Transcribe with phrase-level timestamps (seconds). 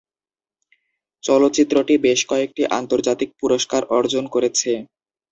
[1.23, 4.71] চলচ্চিত্রটি বেশ কয়েকটি আন্তর্জাতিক পুরস্কার অর্জন করেছে।